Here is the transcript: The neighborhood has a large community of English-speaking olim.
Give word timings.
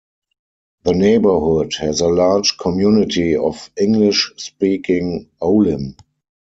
The 0.83 0.93
neighborhood 0.93 1.75
has 1.75 2.01
a 2.01 2.07
large 2.07 2.57
community 2.57 3.35
of 3.35 3.69
English-speaking 3.77 5.29
olim. 5.39 5.95